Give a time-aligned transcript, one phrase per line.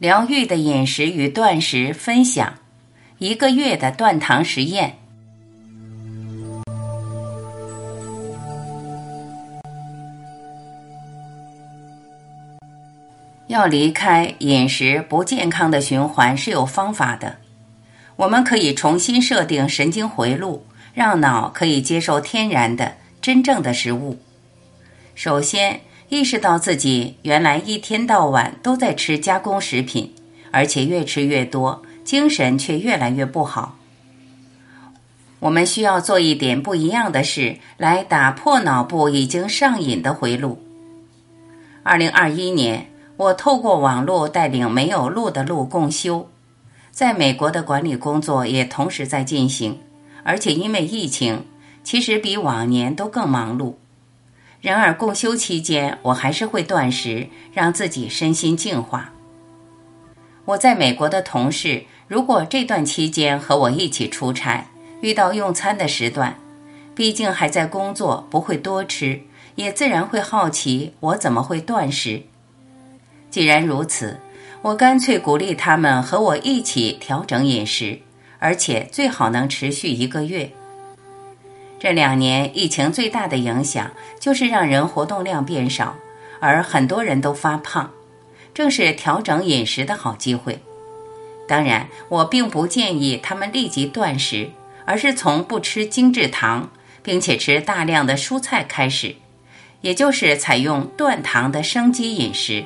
[0.00, 2.54] 疗愈的饮食与断食分享，
[3.18, 4.96] 一个月的断糖实验。
[13.48, 17.36] 要离开饮食不健康的循环是有方法的。
[18.16, 20.64] 我们可以重新设定神经回路，
[20.94, 24.18] 让脑可以接受天然的、真正的食物。
[25.14, 25.82] 首先。
[26.10, 30.12] 意识到自己原来一天到晚都在吃加工食品，
[30.50, 33.76] 而且越吃越多，精神却越来越不好。
[35.38, 40.60] 我们需要做一点不一样的事，来打破脑部已经上瘾的回路。
[41.84, 46.28] 二零二一年，我透过网络带领没有路的路共修，
[46.90, 49.78] 在美国的管理工作也同时在进行，
[50.24, 51.44] 而且因为疫情，
[51.84, 53.74] 其实比往年都更忙碌。
[54.60, 59.12] 然而，共修期间，我还是会断食，让自己身心净化。
[60.44, 64.66] 我在美国的同事，如果这段期间和我一起出差，
[65.00, 66.36] 遇到用餐的时段，
[66.94, 69.20] 毕竟还在工作，不会多吃，
[69.54, 72.22] 也自然会好奇我怎么会断食。
[73.30, 74.18] 既然如此，
[74.60, 77.98] 我干脆鼓励他们和我一起调整饮食，
[78.38, 80.50] 而且最好能持续一个月。
[81.80, 85.96] 这两年疫情最大的影响就是让人活动量变少，
[86.38, 87.90] 而很多人都发胖，
[88.52, 90.60] 正是调整饮食的好机会。
[91.48, 94.50] 当然，我并不建议他们立即断食，
[94.84, 96.70] 而是从不吃精制糖，
[97.02, 99.16] 并且吃大量的蔬菜开始，
[99.80, 102.62] 也就是采用断糖的生机饮食。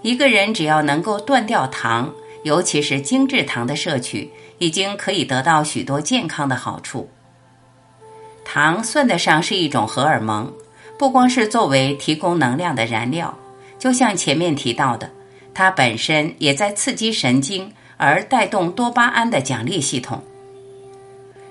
[0.00, 7.10] 一个人只要能够断掉糖，尤其是精制糖的摄取，已经可以得到许多健康的好处。
[8.52, 10.52] 糖算得上是一种荷尔蒙，
[10.98, 13.38] 不光是作为提供能量的燃料，
[13.78, 15.08] 就像前面提到的，
[15.54, 20.20] 它本身也在刺激神经，而带动多巴胺的奖励系统。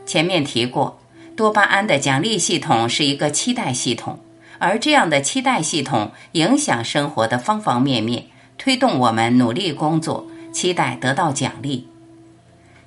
[0.05, 1.00] 前面提过，
[1.38, 4.20] 多巴胺的奖励系统是一个期待系统，
[4.58, 8.26] 而这样的期待系统影响生活的方方面面，
[8.58, 11.88] 推动我们努力工作，期待得到奖励。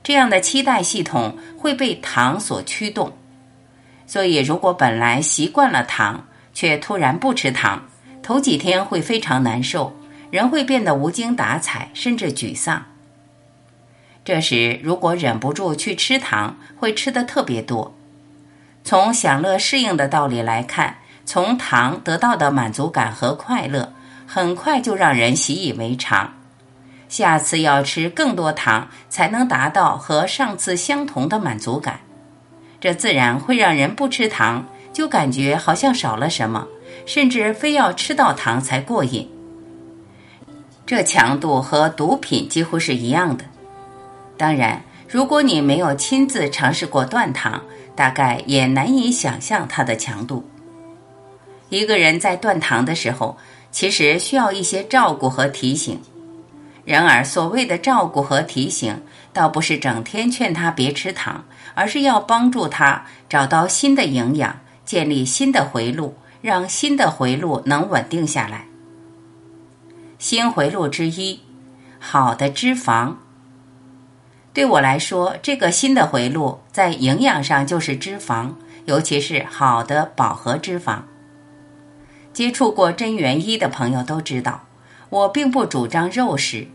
[0.02, 3.10] 这样的期待系统会被糖所驱动。
[4.06, 7.84] 所以，如果本来习惯了糖，却突然不吃糖，
[8.22, 9.96] 头几天会非常难受，
[10.30, 12.84] 人会变得无精打采，甚至沮丧。
[14.24, 17.94] 这时，如果忍不住去吃糖，会吃的特别多。
[18.84, 23.92] 从享乐适应的道理来看，从糖得到的满足感和快乐，
[24.26, 26.34] 很快就让人习以为常。
[27.08, 32.00] 下次要吃更多糖，才能达到和上次相同的满足感。
[32.82, 36.66] 这自然会让人不吃糖，就感觉好像少了什么，
[37.06, 39.30] 甚至非要吃到糖才过瘾。
[40.84, 43.44] 这强度和毒品几乎是一样的。
[44.36, 47.62] 当然，如果你没有亲自尝试过断糖，
[47.94, 50.44] 大概也难以想象它的强度。
[51.68, 53.38] 一个人在断糖的时候，
[53.70, 56.00] 其实需要一些照顾和提醒。
[56.84, 59.00] 然而，所谓的照顾和提醒，
[59.32, 68.66] 倒不是整天劝他别吃糖，而是要帮助他找到新的营养，建立新的回路，让新的回路能稳定下来。
[70.18, 71.40] 新回路之一，
[71.98, 73.14] 好的脂肪。
[74.52, 78.52] 对我来说，这个新的回路在营养上就是脂肪，
[78.84, 81.00] 尤其是好的饱和脂肪。
[82.32, 84.64] 接触过真元一的朋友都知道。
[85.10, 86.68] 我并不主张肉食，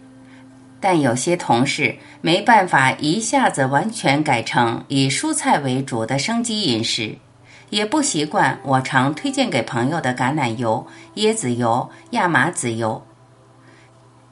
[0.80, 7.18] 但有些同事没办法一下子完全改成以蔬菜为主的生机饮食，
[7.70, 13.06] 也不习惯我常推荐给朋友的橄榄油、椰子油、亚麻籽油。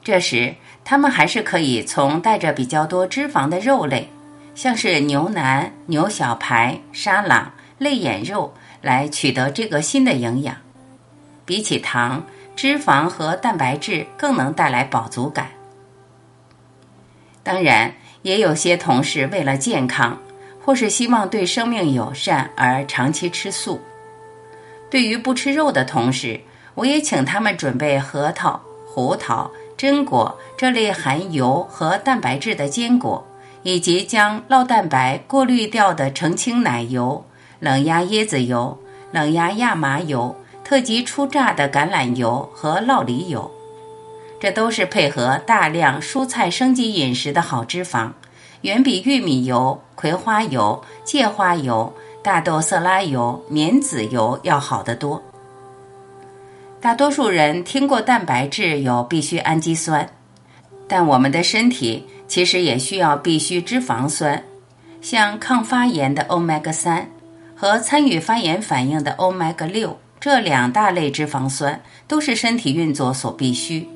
[0.02, 4.08] 这时，他们还是可以从带着比较多脂肪的肉类，
[4.54, 10.56] 像是牛腩、牛小排、沙朗、肋眼肉来取得这个新的营养。
[11.44, 12.24] 比起糖。
[12.56, 15.46] 脂肪和蛋白质更能带来饱足感。
[17.46, 20.18] 当然，也有些同事为了健康，
[20.60, 23.80] 或是希望对生命友善而长期吃素。
[24.90, 26.40] 对于不吃肉的同事，
[26.74, 29.48] 我也请他们准备核桃、胡桃、
[29.78, 33.24] 榛果这类含油和蛋白质的坚果，
[33.62, 37.24] 以及将酪蛋白过滤掉的澄清奶油、
[37.60, 38.76] 冷压椰子油、
[39.12, 40.34] 冷压亚麻油。
[40.64, 43.48] 特级初榨的橄榄油和酪梨油，
[44.38, 48.10] 这都是配合大量蔬菜升级饮食的好脂肪，
[48.60, 51.92] 远比玉米油、葵花油、芥花油、
[52.22, 55.22] 大豆色拉油、棉籽油要好得多。
[56.80, 60.08] 大多数人听过蛋白质有必需氨基酸，
[60.86, 64.44] 但我们的身体其实也需要必需脂肪酸，
[65.00, 67.08] 像抗发炎的 omega 三
[67.56, 73.88] 和参与发炎反应的 omega 六这两大类脂肪酸都是身体运作所必需。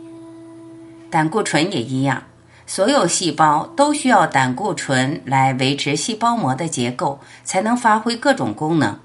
[1.11, 2.23] 胆固醇也一样，
[2.67, 8.99] 所有细胞都需要胆固醇来维持细胞膜的结构，才能发挥各种功能。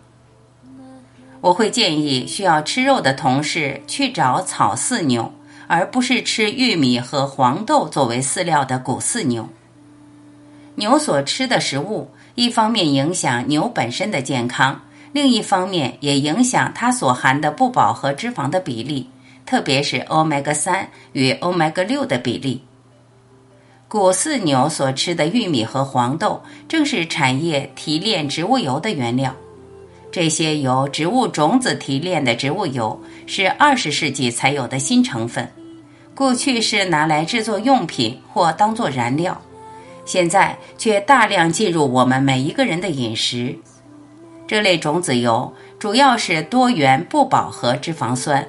[1.41, 5.33] 我会建议需要吃肉的同事去找草饲牛。
[5.67, 9.49] 而不是吃玉米和黄豆作为饲料的谷饲牛。
[10.75, 14.81] 牛所吃的食物，一方面影响牛本身的健康，
[15.11, 19.09] 另一方面也影响它所含的不饱和脂肪的比例，
[19.45, 22.61] 特别是欧米伽三与欧米伽六的比例。
[23.87, 29.33] 谷饲牛所吃的玉米和黄豆，正是产业提炼植物油的原料。
[30.11, 35.47] 这些由植物种子提炼的植物油是二十世纪才有的新成分，
[36.15, 39.39] 过去是拿来制作用品或当做燃料，
[40.05, 43.55] 现在却大量进入我们每一个人的饮食。
[44.47, 48.45] 这类种子油主要是多元不饱和脂肪酸，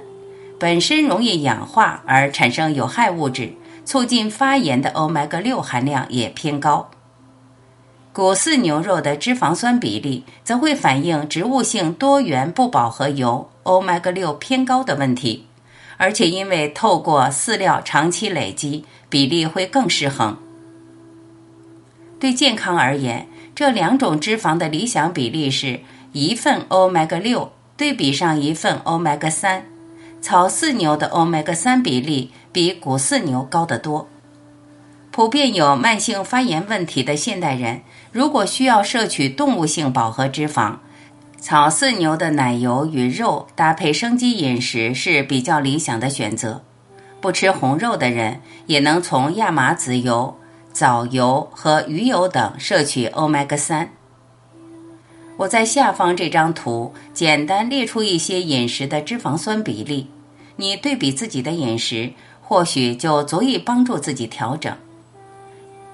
[0.58, 3.52] 本身容易氧化而产生有害物质，
[3.84, 6.90] 促进发炎的 omega 六含量也偏高。
[8.12, 15.46] 谷饲牛肉的脂肪酸比例则会反映植物性多元不饱和油 omega 六偏高的问题，
[15.98, 20.38] 而且因为透过饲料长期累积，比例会更失衡。
[22.18, 25.80] 对健康而言，这两种脂肪的理想比例是
[26.12, 29.66] 一份 omega 六对比上一份 omega 三，
[30.28, 34.08] 草饲牛的欧米伽三比例比谷饲牛高得多。
[35.12, 40.78] 普遍有慢性发炎问题的现代人，如果需要摄取动物性饱和脂肪，
[41.38, 46.60] 草饲牛的奶油与肉搭配生机饮食是比较理想的选择。
[47.20, 50.36] 不吃红肉的人也能从亚麻籽油、
[50.72, 53.90] 藻油和鱼油等摄取欧米伽三。
[55.36, 60.08] 我在下方这张图简单列出一些饮食的脂肪酸比例，
[60.56, 62.12] 你对比自己的饮食，
[62.42, 64.74] 或许就足以帮助自己调整。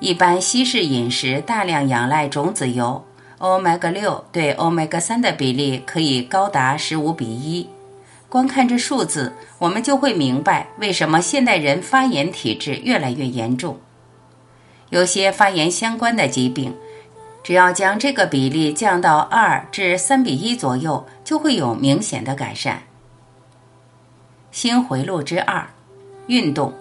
[0.01, 3.05] 一般西式饮食大量仰赖种子油
[3.39, 7.69] ，，omega 六对 omega 三的比例可以高达十五比一。
[8.29, 13.79] 光看这数字，我们就会明白为什么现代人发炎体质越来越严重。
[14.91, 16.75] 有些发炎相关的疾病，
[17.43, 22.83] 只要将这个比例降到二至三比一左右，就会有明显的改善。
[24.53, 25.67] 新回路之二，
[26.27, 26.75] 运动。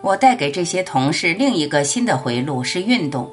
[0.00, 3.28] 我带给这些同事另一个新的回路是运动。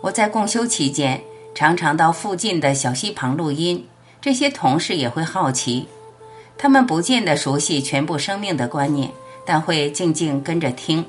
[0.00, 1.20] 我在共修期间
[1.54, 3.86] 常常到附近的小溪旁录音，
[4.22, 5.86] 这些同事也会好奇。
[6.56, 9.10] 他们不见得熟悉全部生命的观念，
[9.44, 11.04] 但会静静跟着听。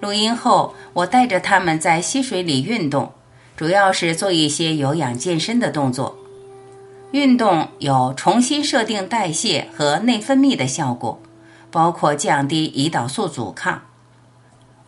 [0.00, 3.10] 录音后，我带着他们在溪水里运动，
[3.56, 6.14] 主要是做一些有氧健身的动作。
[7.10, 11.18] 运动有重新设定代谢和内分泌的效果，
[11.70, 13.82] 包括降低胰岛素阻抗。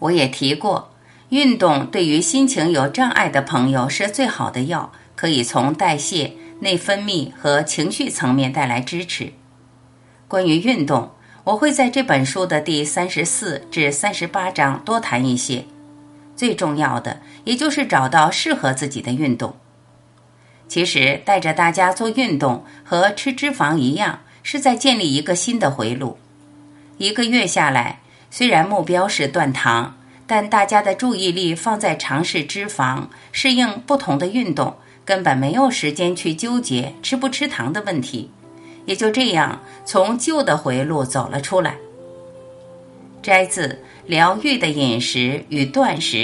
[0.01, 0.91] 我也提过，
[1.31, 9.33] 运动对于心情有障碍的朋友是最好的药，可以从代谢、内分泌和情绪层面带来支持。
[10.29, 11.13] 关于运动，
[11.45, 15.65] 我会在这本书的第三十四至三十八章多谈一些。
[16.37, 19.57] 最重要的，也就是找到适合自己的运动。
[20.71, 26.17] 其实，带着大家做运动和吃脂肪一样，是在建立一个新的回路。
[26.97, 27.99] 一个月下来。
[28.31, 38.31] 虽然目标是断糖，但大家的注意力放在尝试脂肪、适应不同的运动，根本没有时间去纠结吃不吃糖的问题。
[38.87, 41.75] 也就这样，从旧的回路走了出来。
[43.21, 43.67] 摘自
[44.07, 46.17] 《疗愈的饮食与断食》